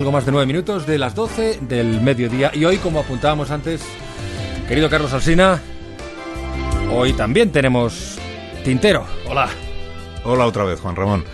Algo 0.00 0.12
más 0.12 0.26
de 0.26 0.30
nueve 0.30 0.46
minutos 0.46 0.86
de 0.86 0.96
las 0.96 1.16
doce 1.16 1.58
del 1.60 2.00
mediodía. 2.00 2.52
Y 2.54 2.64
hoy, 2.64 2.76
como 2.76 3.00
apuntábamos 3.00 3.50
antes, 3.50 3.82
querido 4.68 4.88
Carlos 4.88 5.12
Alsina, 5.12 5.60
hoy 6.92 7.14
también 7.14 7.50
tenemos 7.50 8.16
Tintero. 8.62 9.04
Hola. 9.28 9.48
Hola 10.22 10.46
otra 10.46 10.62
vez, 10.62 10.78
Juan 10.78 10.94
Ramón. 10.94 11.24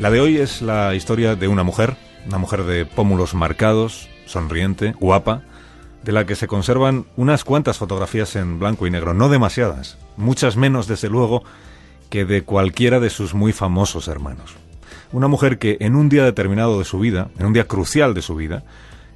La 0.00 0.10
de 0.10 0.20
hoy 0.20 0.38
es 0.38 0.62
la 0.62 0.96
historia 0.96 1.36
de 1.36 1.46
una 1.46 1.62
mujer, 1.62 1.94
una 2.26 2.38
mujer 2.38 2.64
de 2.64 2.86
pómulos 2.86 3.34
marcados, 3.34 4.08
sonriente, 4.26 4.96
guapa, 4.98 5.42
de 6.02 6.10
la 6.10 6.26
que 6.26 6.34
se 6.34 6.48
conservan 6.48 7.06
unas 7.16 7.44
cuantas 7.44 7.78
fotografías 7.78 8.34
en 8.34 8.58
blanco 8.58 8.88
y 8.88 8.90
negro, 8.90 9.14
no 9.14 9.28
demasiadas, 9.28 9.96
muchas 10.16 10.56
menos 10.56 10.88
desde 10.88 11.08
luego 11.08 11.44
que 12.10 12.24
de 12.24 12.42
cualquiera 12.42 12.98
de 12.98 13.10
sus 13.10 13.34
muy 13.34 13.52
famosos 13.52 14.08
hermanos. 14.08 14.56
Una 15.12 15.28
mujer 15.28 15.58
que 15.58 15.78
en 15.80 15.96
un 15.96 16.08
día 16.08 16.24
determinado 16.24 16.78
de 16.78 16.84
su 16.84 16.98
vida, 16.98 17.30
en 17.38 17.46
un 17.46 17.52
día 17.52 17.66
crucial 17.66 18.12
de 18.12 18.22
su 18.22 18.34
vida, 18.34 18.64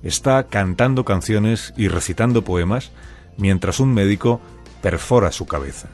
está 0.03 0.45
cantando 0.45 1.05
canciones 1.05 1.75
y 1.77 1.89
recitando 1.89 2.43
poemas 2.43 2.93
mientras 3.37 3.79
un 3.79 3.93
médico 3.93 4.41
perfora 4.81 5.33
su 5.33 5.47
cabeza, 5.47 5.89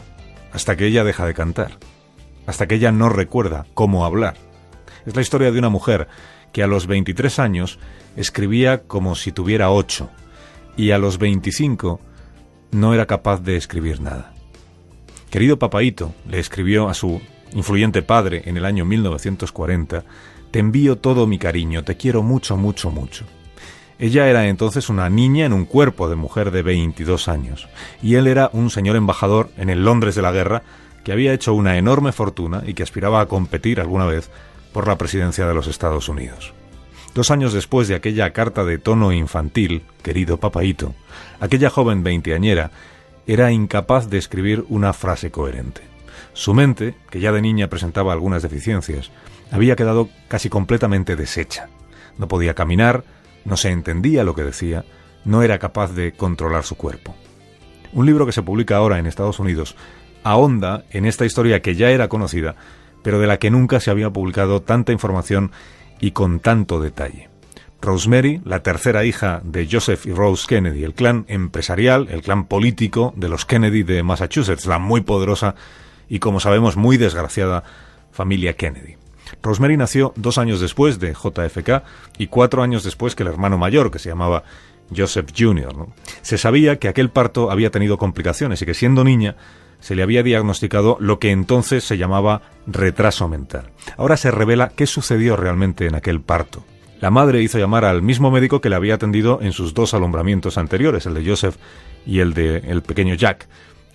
hasta 0.53 0.77
que 0.77 0.87
ella 0.87 1.05
deja 1.05 1.27
de 1.27 1.35
cantar, 1.35 1.79
hasta 2.47 2.67
que 2.67 2.77
ella 2.77 2.93
no 2.93 3.09
recuerda 3.09 3.67
cómo 3.75 4.05
hablar. 4.05 4.35
Es 5.05 5.17
la 5.17 5.23
historia 5.23 5.51
de 5.51 5.59
una 5.59 5.69
mujer 5.69 6.09
que 6.53 6.63
a 6.63 6.67
los 6.67 6.87
23 6.87 7.39
años 7.41 7.79
escribía 8.17 8.83
como 8.83 9.15
si 9.15 9.33
tuviera 9.33 9.71
8 9.71 10.09
y 10.77 10.93
a 10.93 10.99
los 10.99 11.19
25 11.19 12.01
no 12.71 12.95
era 12.95 13.07
capaz 13.07 13.43
de 13.43 13.57
escribir 13.57 14.01
nada. 14.01 14.33
Querido 15.31 15.59
papaito, 15.59 16.15
le 16.29 16.39
escribió 16.39 16.89
a 16.89 16.95
su 16.95 17.21
influyente 17.55 18.03
padre 18.03 18.43
en 18.47 18.57
el 18.57 18.65
año 18.65 18.85
1940, 18.85 20.05
te 20.51 20.59
envío 20.59 20.97
todo 20.97 21.27
mi 21.27 21.39
cariño, 21.39 21.85
te 21.85 21.97
quiero 21.97 22.23
mucho, 22.23 22.57
mucho, 22.57 22.91
mucho. 22.91 23.25
Ella 23.99 24.29
era 24.29 24.47
entonces 24.47 24.89
una 24.89 25.11
niña 25.11 25.45
en 25.45 25.53
un 25.53 25.65
cuerpo 25.65 26.09
de 26.09 26.17
mujer 26.17 26.51
de 26.53 26.63
22 26.63 27.29
años, 27.29 27.69
y 28.03 28.15
él 28.15 28.27
era 28.27 28.49
un 28.53 28.71
señor 28.71 28.97
embajador 28.97 29.51
en 29.57 29.71
el 29.71 29.85
Londres 29.85 30.15
de 30.15 30.23
la 30.23 30.33
guerra 30.33 30.63
que 31.05 31.13
había 31.13 31.33
hecho 31.33 31.55
una 31.55 31.79
enorme 31.79 32.13
fortuna 32.13 32.63
y 32.67 32.75
que 32.75 32.83
aspiraba 32.83 33.21
a 33.21 33.27
competir 33.27 33.81
alguna 33.81 34.07
vez 34.07 34.31
por 34.73 34.87
la 34.87 34.99
presidencia 34.99 35.47
de 35.47 35.55
los 35.55 35.67
Estados 35.67 36.09
Unidos. 36.09 36.55
Dos 37.15 37.31
años 37.31 37.53
después 37.53 37.89
de 37.89 37.97
aquella 37.97 38.33
carta 38.33 38.65
de 38.65 38.79
tono 38.79 39.11
infantil, 39.13 39.83
querido 40.03 40.39
papaito, 40.39 40.95
aquella 41.41 41.71
joven 41.71 42.05
veinteañera 42.05 42.71
era 43.27 43.51
incapaz 43.51 44.09
de 44.09 44.19
escribir 44.19 44.65
una 44.69 44.93
frase 44.93 45.31
coherente. 45.31 45.83
Su 46.33 46.55
mente, 46.55 46.95
que 47.11 47.21
ya 47.21 47.33
de 47.33 47.43
niña 47.43 47.69
presentaba 47.69 48.13
algunas 48.13 48.43
deficiencias, 48.43 49.11
había 49.51 49.77
quedado 49.77 50.09
casi 50.29 50.49
completamente 50.49 51.17
deshecha. 51.17 51.69
No 52.19 52.29
podía 52.29 52.55
caminar, 52.55 53.05
no 53.45 53.57
se 53.57 53.71
entendía 53.71 54.25
lo 54.25 54.35
que 54.35 54.45
decía, 54.45 54.85
no 55.25 55.43
era 55.43 55.59
capaz 55.59 55.93
de 55.93 56.13
controlar 56.13 56.65
su 56.65 56.77
cuerpo. 56.77 57.15
Un 57.93 58.07
libro 58.07 58.27
que 58.27 58.33
se 58.33 58.43
publica 58.43 58.77
ahora 58.77 58.99
en 58.99 59.07
Estados 59.07 59.39
Unidos 59.39 59.77
ahonda 60.23 60.85
en 60.91 61.07
esta 61.07 61.25
historia 61.25 61.63
que 61.63 61.75
ya 61.75 61.91
era 61.91 62.09
conocida, 62.09 62.57
pero 63.03 63.19
de 63.19 63.27
la 63.27 63.39
que 63.39 63.51
nunca 63.51 63.81
se 63.81 63.91
había 63.91 64.11
publicado 64.11 64.63
tanta 64.63 64.93
información 64.93 65.53
y 66.01 66.11
con 66.11 66.41
tanto 66.41 66.81
detalle. 66.81 67.29
Rosemary, 67.81 68.41
la 68.45 68.63
tercera 68.63 69.05
hija 69.05 69.41
de 69.45 69.69
Joseph 69.71 70.07
y 70.07 70.13
Rose 70.13 70.47
Kennedy, 70.49 70.83
el 70.85 70.95
clan 70.95 71.25
empresarial, 71.29 72.09
el 72.11 72.23
clan 72.23 72.47
político 72.47 73.15
de 73.17 73.29
los 73.29 73.45
Kennedy 73.45 73.85
de 73.85 74.03
Massachusetts, 74.03 74.67
la 74.67 74.79
muy 74.79 75.03
poderosa 75.03 75.55
y, 76.09 76.19
como 76.19 76.41
sabemos, 76.41 76.77
muy 76.77 76.97
desgraciada 76.97 77.65
familia 78.11 78.55
Kennedy. 78.55 78.97
Rosemary 79.43 79.77
nació 79.77 80.13
dos 80.17 80.39
años 80.39 80.61
después 80.61 80.99
de 80.99 81.13
JFK 81.13 81.83
y 82.19 82.29
cuatro 82.29 82.63
años 82.63 82.83
después 82.83 83.15
que 83.15 83.23
el 83.23 83.29
hermano 83.29 83.59
mayor, 83.59 83.91
que 83.91 83.99
se 83.99 84.09
llamaba 84.09 84.43
Joseph 84.95 85.31
Jr. 85.37 85.87
Se 86.23 86.39
sabía 86.39 86.79
que 86.79 86.89
aquel 86.89 87.11
parto 87.11 87.51
había 87.51 87.71
tenido 87.71 87.99
complicaciones 87.99 88.63
y 88.63 88.67
que 88.67 88.75
siendo 88.75 89.05
niña 89.05 89.37
se 89.81 89.95
le 89.95 90.03
había 90.03 90.23
diagnosticado 90.23 90.97
lo 91.01 91.19
que 91.19 91.31
entonces 91.31 91.85
se 91.85 91.99
llamaba 91.99 92.43
retraso 92.67 93.29
mental. 93.29 93.71
Ahora 93.97 94.17
se 94.17 94.31
revela 94.31 94.73
qué 94.75 94.87
sucedió 94.87 95.37
realmente 95.37 95.87
en 95.87 95.95
aquel 95.95 96.21
parto. 96.21 96.65
La 97.01 97.11
madre 97.11 97.43
hizo 97.43 97.59
llamar 97.59 97.85
al 97.85 98.03
mismo 98.03 98.31
médico 98.33 98.61
que 98.61 98.71
le 98.71 98.75
había 98.75 98.95
atendido 98.95 99.39
en 99.41 99.53
sus 99.53 99.73
dos 99.73 99.95
alumbramientos 99.95 100.59
anteriores, 100.59 101.07
el 101.07 101.15
de 101.15 101.25
Joseph 101.25 101.57
y 102.05 102.19
el 102.19 102.35
de 102.35 102.59
el 102.59 102.83
pequeño 102.83 103.15
Jack, 103.15 103.49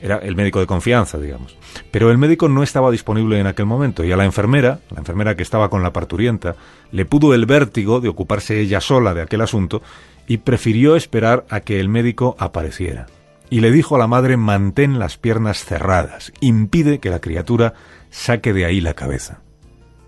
era 0.03 0.18
el 0.18 0.36
médico 0.36 0.59
de 0.59 0.68
confianza, 0.68 1.18
digamos. 1.18 1.58
Pero 1.90 2.12
el 2.12 2.18
médico 2.18 2.50
no 2.50 2.62
estaba 2.62 2.91
disponible 2.91 3.40
en 3.40 3.47
aquel 3.47 3.66
momento 3.66 4.03
y 4.03 4.12
a 4.12 4.18
la 4.18 4.25
enfermera, 4.25 4.80
la 4.91 5.00
enfermera 5.00 5.38
que 5.38 5.44
estaba 5.44 5.69
con 5.69 5.81
la 5.81 5.94
parturienta, 5.94 6.58
le 6.91 7.06
pudo 7.06 7.34
el 7.34 7.46
vértigo 7.46 8.02
de 8.02 8.09
ocuparse 8.09 8.59
ella 8.59 8.81
sola 8.81 9.13
de 9.13 9.22
aquel 9.22 9.40
asunto 9.40 9.81
y 10.28 10.40
prefirió 10.40 10.97
esperar 10.97 11.46
a 11.50 11.62
que 11.62 11.80
el 11.80 11.88
médico 11.88 12.36
apareciera. 12.38 13.06
Y 13.50 13.62
le 13.62 13.72
dijo 13.72 13.96
a 13.96 14.00
la 14.00 14.08
madre 14.08 14.36
mantén 14.36 15.00
las 15.00 15.18
piernas 15.18 15.63
cerradas, 15.63 16.34
impide 16.42 17.00
que 17.00 17.09
la 17.09 17.22
criatura 17.22 17.74
saque 18.09 18.52
de 18.52 18.66
ahí 18.66 18.81
la 18.81 18.96
cabeza. 18.96 19.40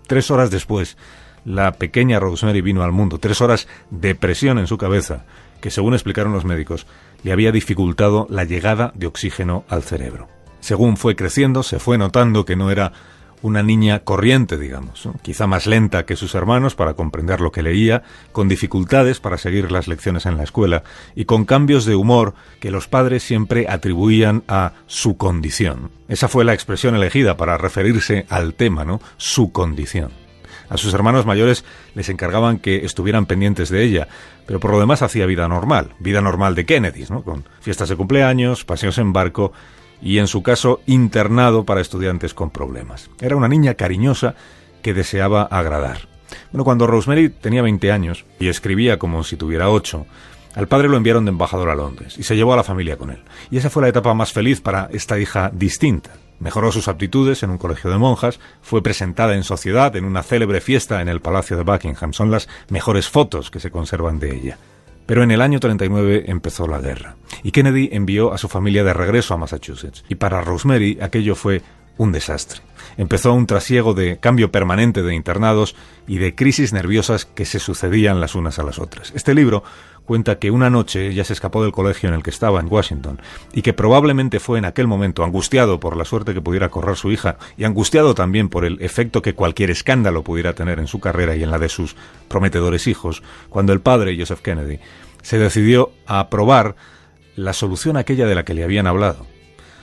Tres 0.06 0.30
horas 0.30 0.50
después, 0.50 0.98
la 1.46 1.72
pequeña 1.72 2.20
Rosemary 2.20 2.60
vino 2.60 2.82
al 2.82 2.92
mundo, 2.92 3.18
tres 3.18 3.40
horas 3.40 3.66
de 3.90 4.14
presión 4.14 4.58
en 4.58 4.66
su 4.66 4.76
cabeza, 4.76 5.24
que 5.60 5.70
según 5.70 5.94
explicaron 5.94 6.32
los 6.32 6.44
médicos, 6.44 6.86
le 7.22 7.32
había 7.32 7.52
dificultado 7.52 8.26
la 8.30 8.44
llegada 8.44 8.92
de 8.94 9.06
oxígeno 9.06 9.64
al 9.68 9.82
cerebro. 9.82 10.28
Según 10.60 10.96
fue 10.96 11.16
creciendo, 11.16 11.62
se 11.62 11.78
fue 11.78 11.98
notando 11.98 12.44
que 12.44 12.56
no 12.56 12.70
era 12.70 12.92
una 13.42 13.62
niña 13.62 14.00
corriente, 14.00 14.58
digamos, 14.58 15.08
quizá 15.22 15.46
más 15.46 15.66
lenta 15.66 16.04
que 16.04 16.16
sus 16.16 16.34
hermanos 16.34 16.74
para 16.74 16.94
comprender 16.94 17.40
lo 17.40 17.52
que 17.52 17.62
leía, 17.62 18.02
con 18.32 18.48
dificultades 18.48 19.20
para 19.20 19.38
seguir 19.38 19.70
las 19.70 19.88
lecciones 19.88 20.26
en 20.26 20.36
la 20.36 20.44
escuela 20.44 20.82
y 21.14 21.26
con 21.26 21.44
cambios 21.44 21.84
de 21.84 21.94
humor 21.94 22.34
que 22.60 22.70
los 22.70 22.88
padres 22.88 23.22
siempre 23.22 23.66
atribuían 23.68 24.42
a 24.48 24.72
su 24.86 25.16
condición. 25.16 25.90
Esa 26.08 26.28
fue 26.28 26.44
la 26.44 26.54
expresión 26.54 26.94
elegida 26.94 27.36
para 27.36 27.58
referirse 27.58 28.26
al 28.28 28.54
tema, 28.54 28.84
¿no? 28.84 29.00
Su 29.16 29.52
condición. 29.52 30.25
A 30.68 30.76
sus 30.76 30.92
hermanos 30.94 31.26
mayores 31.26 31.64
les 31.94 32.08
encargaban 32.08 32.58
que 32.58 32.84
estuvieran 32.84 33.26
pendientes 33.26 33.68
de 33.68 33.84
ella, 33.84 34.08
pero 34.46 34.60
por 34.60 34.70
lo 34.70 34.80
demás 34.80 35.02
hacía 35.02 35.26
vida 35.26 35.48
normal, 35.48 35.94
vida 35.98 36.20
normal 36.20 36.54
de 36.54 36.66
Kennedy, 36.66 37.04
¿no? 37.08 37.22
con 37.22 37.44
fiestas 37.60 37.88
de 37.88 37.96
cumpleaños, 37.96 38.64
paseos 38.64 38.98
en 38.98 39.12
barco 39.12 39.52
y, 40.02 40.18
en 40.18 40.26
su 40.26 40.42
caso, 40.42 40.80
internado 40.86 41.64
para 41.64 41.80
estudiantes 41.80 42.34
con 42.34 42.50
problemas. 42.50 43.10
Era 43.20 43.36
una 43.36 43.48
niña 43.48 43.74
cariñosa 43.74 44.34
que 44.82 44.94
deseaba 44.94 45.42
agradar. 45.42 46.08
Bueno, 46.52 46.64
cuando 46.64 46.86
Rosemary 46.86 47.28
tenía 47.28 47.62
20 47.62 47.92
años 47.92 48.24
y 48.38 48.48
escribía 48.48 48.98
como 48.98 49.24
si 49.24 49.36
tuviera 49.36 49.70
8, 49.70 50.06
al 50.54 50.68
padre 50.68 50.88
lo 50.88 50.96
enviaron 50.96 51.24
de 51.24 51.30
embajador 51.30 51.70
a 51.70 51.74
Londres 51.74 52.16
y 52.18 52.22
se 52.22 52.34
llevó 52.34 52.54
a 52.54 52.56
la 52.56 52.64
familia 52.64 52.96
con 52.96 53.10
él. 53.10 53.22
Y 53.50 53.58
esa 53.58 53.70
fue 53.70 53.82
la 53.82 53.88
etapa 53.88 54.14
más 54.14 54.32
feliz 54.32 54.60
para 54.60 54.88
esta 54.92 55.18
hija 55.18 55.50
distinta. 55.52 56.12
Mejoró 56.38 56.70
sus 56.72 56.88
aptitudes 56.88 57.42
en 57.42 57.50
un 57.50 57.58
colegio 57.58 57.90
de 57.90 57.98
monjas, 57.98 58.40
fue 58.60 58.82
presentada 58.82 59.34
en 59.34 59.42
sociedad 59.42 59.94
en 59.96 60.04
una 60.04 60.22
célebre 60.22 60.60
fiesta 60.60 61.00
en 61.00 61.08
el 61.08 61.20
Palacio 61.20 61.56
de 61.56 61.62
Buckingham. 61.62 62.12
Son 62.12 62.30
las 62.30 62.48
mejores 62.68 63.08
fotos 63.08 63.50
que 63.50 63.60
se 63.60 63.70
conservan 63.70 64.18
de 64.18 64.34
ella. 64.34 64.58
Pero 65.06 65.22
en 65.22 65.30
el 65.30 65.40
año 65.40 65.60
39 65.60 66.24
empezó 66.26 66.66
la 66.66 66.80
guerra, 66.80 67.14
y 67.44 67.52
Kennedy 67.52 67.90
envió 67.92 68.32
a 68.32 68.38
su 68.38 68.48
familia 68.48 68.82
de 68.82 68.92
regreso 68.92 69.34
a 69.34 69.36
Massachusetts. 69.36 70.04
Y 70.08 70.16
para 70.16 70.40
Rosemary 70.40 70.98
aquello 71.00 71.36
fue 71.36 71.62
un 71.96 72.12
desastre. 72.12 72.60
Empezó 72.96 73.32
un 73.32 73.46
trasiego 73.46 73.94
de 73.94 74.18
cambio 74.18 74.50
permanente 74.50 75.02
de 75.02 75.14
internados 75.14 75.76
y 76.06 76.18
de 76.18 76.34
crisis 76.34 76.72
nerviosas 76.72 77.24
que 77.24 77.44
se 77.44 77.58
sucedían 77.58 78.20
las 78.20 78.34
unas 78.34 78.58
a 78.58 78.62
las 78.62 78.78
otras. 78.78 79.12
Este 79.14 79.34
libro 79.34 79.62
cuenta 80.06 80.38
que 80.38 80.50
una 80.50 80.70
noche 80.70 81.08
ella 81.08 81.24
se 81.24 81.34
escapó 81.34 81.62
del 81.62 81.72
colegio 81.72 82.08
en 82.08 82.14
el 82.14 82.22
que 82.22 82.30
estaba 82.30 82.60
en 82.60 82.68
Washington 82.70 83.20
y 83.52 83.60
que 83.60 83.74
probablemente 83.74 84.40
fue 84.40 84.58
en 84.58 84.64
aquel 84.64 84.86
momento 84.86 85.24
angustiado 85.24 85.78
por 85.78 85.96
la 85.96 86.06
suerte 86.06 86.32
que 86.32 86.40
pudiera 86.40 86.70
correr 86.70 86.96
su 86.96 87.12
hija 87.12 87.36
y 87.58 87.64
angustiado 87.64 88.14
también 88.14 88.48
por 88.48 88.64
el 88.64 88.80
efecto 88.80 89.20
que 89.20 89.34
cualquier 89.34 89.70
escándalo 89.70 90.22
pudiera 90.22 90.54
tener 90.54 90.78
en 90.78 90.86
su 90.86 91.00
carrera 91.00 91.36
y 91.36 91.42
en 91.42 91.50
la 91.50 91.58
de 91.58 91.68
sus 91.68 91.96
prometedores 92.28 92.86
hijos, 92.86 93.22
cuando 93.50 93.72
el 93.74 93.80
padre, 93.80 94.16
Joseph 94.18 94.40
Kennedy, 94.40 94.78
se 95.22 95.38
decidió 95.38 95.90
a 96.06 96.20
aprobar 96.20 96.76
la 97.34 97.52
solución 97.52 97.96
aquella 97.96 98.26
de 98.26 98.34
la 98.34 98.44
que 98.44 98.54
le 98.54 98.64
habían 98.64 98.86
hablado. 98.86 99.26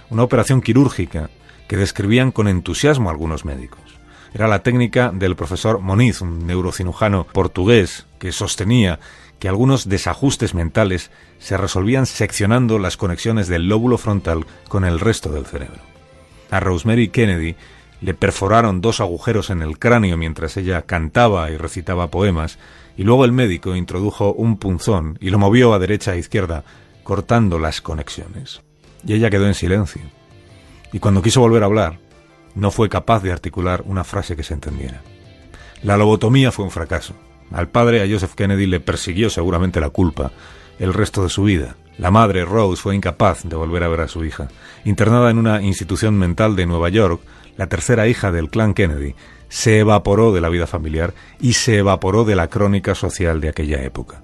Una 0.09 0.23
operación 0.23 0.61
quirúrgica 0.61 1.29
que 1.67 1.77
describían 1.77 2.31
con 2.31 2.47
entusiasmo 2.47 3.09
algunos 3.09 3.45
médicos. 3.45 4.02
Era 4.33 4.47
la 4.47 4.63
técnica 4.63 5.11
del 5.13 5.35
profesor 5.35 5.79
Moniz, 5.79 6.21
un 6.21 6.47
neurocirujano 6.47 7.25
portugués, 7.25 8.07
que 8.17 8.31
sostenía 8.31 8.99
que 9.37 9.47
algunos 9.47 9.87
desajustes 9.87 10.55
mentales 10.55 11.11
se 11.37 11.55
resolvían 11.55 12.05
seccionando 12.05 12.79
las 12.79 12.97
conexiones 12.97 13.47
del 13.47 13.67
lóbulo 13.67 13.97
frontal 13.97 14.45
con 14.69 14.85
el 14.85 14.99
resto 14.99 15.29
del 15.29 15.45
cerebro. 15.45 15.81
A 16.49 16.59
Rosemary 16.59 17.09
Kennedy 17.09 17.55
le 18.01 18.13
perforaron 18.13 18.81
dos 18.81 19.01
agujeros 19.01 19.49
en 19.49 19.61
el 19.61 19.77
cráneo 19.77 20.17
mientras 20.17 20.57
ella 20.57 20.81
cantaba 20.81 21.51
y 21.51 21.57
recitaba 21.57 22.09
poemas, 22.09 22.57
y 22.97 23.03
luego 23.03 23.25
el 23.25 23.31
médico 23.31 23.75
introdujo 23.75 24.33
un 24.33 24.57
punzón 24.57 25.17
y 25.21 25.29
lo 25.29 25.39
movió 25.39 25.73
a 25.73 25.79
derecha 25.79 26.15
e 26.15 26.19
izquierda, 26.19 26.63
cortando 27.03 27.59
las 27.59 27.81
conexiones. 27.81 28.61
Y 29.05 29.13
ella 29.13 29.29
quedó 29.29 29.45
en 29.45 29.53
silencio. 29.53 30.01
Y 30.91 30.99
cuando 30.99 31.21
quiso 31.21 31.41
volver 31.41 31.63
a 31.63 31.65
hablar, 31.67 31.99
no 32.55 32.71
fue 32.71 32.89
capaz 32.89 33.23
de 33.23 33.31
articular 33.31 33.83
una 33.85 34.03
frase 34.03 34.35
que 34.35 34.43
se 34.43 34.53
entendiera. 34.53 35.01
La 35.81 35.97
lobotomía 35.97 36.51
fue 36.51 36.65
un 36.65 36.71
fracaso 36.71 37.13
Al 37.51 37.69
padre, 37.69 38.01
a 38.01 38.11
Joseph 38.11 38.35
Kennedy, 38.35 38.65
le 38.65 38.79
persiguió 38.79 39.29
seguramente 39.29 39.79
la 39.79 39.89
culpa 39.89 40.31
el 40.79 40.93
resto 40.93 41.23
de 41.23 41.29
su 41.29 41.43
vida. 41.43 41.75
La 41.97 42.09
madre, 42.09 42.45
Rose, 42.45 42.81
fue 42.81 42.95
incapaz 42.95 43.43
de 43.43 43.55
volver 43.55 43.83
a 43.83 43.87
ver 43.87 44.01
a 44.01 44.07
su 44.07 44.25
hija. 44.25 44.47
Internada 44.85 45.29
en 45.29 45.37
una 45.37 45.61
institución 45.61 46.17
mental 46.17 46.55
de 46.55 46.65
Nueva 46.65 46.89
York, 46.89 47.21
la 47.57 47.67
tercera 47.67 48.07
hija 48.07 48.31
del 48.31 48.49
clan 48.49 48.73
Kennedy 48.73 49.15
se 49.49 49.77
evaporó 49.77 50.33
de 50.33 50.41
la 50.41 50.49
vida 50.49 50.65
familiar 50.65 51.13
y 51.39 51.53
se 51.53 51.77
evaporó 51.77 52.25
de 52.25 52.35
la 52.35 52.47
crónica 52.47 52.95
social 52.95 53.39
de 53.39 53.49
aquella 53.49 53.83
época. 53.83 54.22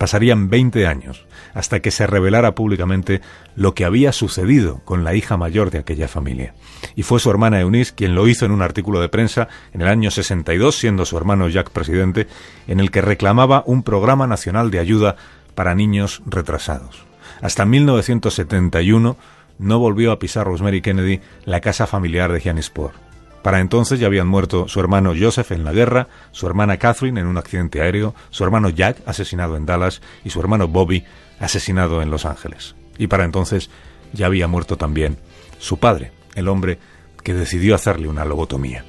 Pasarían 0.00 0.48
20 0.48 0.86
años 0.86 1.26
hasta 1.52 1.80
que 1.80 1.90
se 1.90 2.06
revelara 2.06 2.54
públicamente 2.54 3.20
lo 3.54 3.74
que 3.74 3.84
había 3.84 4.12
sucedido 4.12 4.80
con 4.86 5.04
la 5.04 5.14
hija 5.14 5.36
mayor 5.36 5.70
de 5.70 5.78
aquella 5.78 6.08
familia. 6.08 6.54
Y 6.96 7.02
fue 7.02 7.20
su 7.20 7.30
hermana 7.30 7.60
Eunice 7.60 7.94
quien 7.94 8.14
lo 8.14 8.26
hizo 8.26 8.46
en 8.46 8.52
un 8.52 8.62
artículo 8.62 9.02
de 9.02 9.10
prensa 9.10 9.48
en 9.74 9.82
el 9.82 9.88
año 9.88 10.10
62, 10.10 10.74
siendo 10.74 11.04
su 11.04 11.18
hermano 11.18 11.50
Jack 11.50 11.68
presidente, 11.68 12.28
en 12.66 12.80
el 12.80 12.90
que 12.90 13.02
reclamaba 13.02 13.62
un 13.66 13.82
programa 13.82 14.26
nacional 14.26 14.70
de 14.70 14.78
ayuda 14.78 15.16
para 15.54 15.74
niños 15.74 16.22
retrasados. 16.24 17.04
Hasta 17.42 17.66
1971 17.66 19.18
no 19.58 19.78
volvió 19.78 20.12
a 20.12 20.18
pisar 20.18 20.46
Rosemary 20.46 20.80
Kennedy 20.80 21.20
la 21.44 21.60
casa 21.60 21.86
familiar 21.86 22.32
de 22.32 22.40
Giannisport. 22.40 23.09
Para 23.42 23.60
entonces 23.60 23.98
ya 23.98 24.06
habían 24.06 24.28
muerto 24.28 24.68
su 24.68 24.80
hermano 24.80 25.14
Joseph 25.18 25.52
en 25.52 25.64
la 25.64 25.72
guerra, 25.72 26.08
su 26.30 26.46
hermana 26.46 26.76
Catherine 26.76 27.20
en 27.20 27.26
un 27.26 27.38
accidente 27.38 27.80
aéreo, 27.80 28.14
su 28.30 28.44
hermano 28.44 28.68
Jack 28.68 28.98
asesinado 29.06 29.56
en 29.56 29.66
Dallas 29.66 30.02
y 30.24 30.30
su 30.30 30.40
hermano 30.40 30.68
Bobby 30.68 31.04
asesinado 31.38 32.02
en 32.02 32.10
Los 32.10 32.26
Ángeles. 32.26 32.74
Y 32.98 33.06
para 33.06 33.24
entonces 33.24 33.70
ya 34.12 34.26
había 34.26 34.46
muerto 34.46 34.76
también 34.76 35.16
su 35.58 35.78
padre, 35.78 36.12
el 36.34 36.48
hombre 36.48 36.78
que 37.22 37.34
decidió 37.34 37.74
hacerle 37.74 38.08
una 38.08 38.24
lobotomía. 38.24 38.84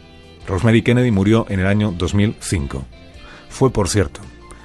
Rosemary 0.47 0.81
Kennedy 0.81 1.11
murió 1.11 1.45
en 1.49 1.59
el 1.59 1.67
año 1.67 1.93
2005. 1.97 2.83
Fue, 3.49 3.71
por 3.71 3.87
cierto, 3.87 4.21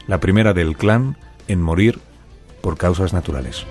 la 0.06 0.20
primera 0.20 0.52
del 0.52 0.76
clan 0.76 1.16
en 1.48 1.60
morir 1.60 2.00
por 2.60 2.76
causas 2.76 3.12
naturales. 3.12 3.66